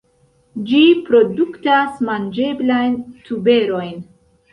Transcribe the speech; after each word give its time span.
Ĝi 0.69 0.77
produktas 1.09 1.99
manĝeblajn 2.07 2.95
tuberojn. 3.29 3.93